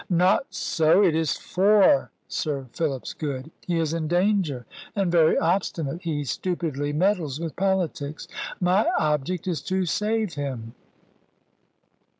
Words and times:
"Not 0.09 0.47
so; 0.51 1.03
it 1.03 1.15
is 1.15 1.35
for 1.37 2.09
Sir 2.27 2.65
Philip's 2.73 3.13
good. 3.13 3.51
He 3.67 3.77
is 3.77 3.93
in 3.93 4.07
danger, 4.07 4.65
and 4.95 5.11
very 5.11 5.37
obstinate. 5.37 6.01
He 6.01 6.23
stupidly 6.23 6.91
meddles 6.91 7.39
with 7.39 7.55
politics. 7.55 8.27
My 8.59 8.89
object 8.97 9.47
is 9.47 9.61
to 9.69 9.85
save 9.85 10.33
him." 10.33 10.73